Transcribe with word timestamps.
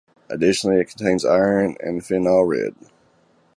Additionally, 0.31 0.79
it 0.81 0.85
contains 0.89 1.23
iron 1.23 1.77
and 1.79 2.03
phenol 2.03 2.43
red. 2.43 2.73